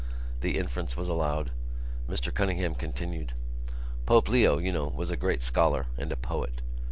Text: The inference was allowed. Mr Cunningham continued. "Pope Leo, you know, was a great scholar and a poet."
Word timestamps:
The 0.39 0.57
inference 0.57 0.97
was 0.97 1.07
allowed. 1.07 1.51
Mr 2.09 2.33
Cunningham 2.33 2.73
continued. 2.73 3.33
"Pope 4.07 4.29
Leo, 4.29 4.57
you 4.57 4.71
know, 4.71 4.87
was 4.87 5.11
a 5.11 5.15
great 5.15 5.43
scholar 5.43 5.85
and 5.95 6.11
a 6.11 6.15
poet." 6.17 6.61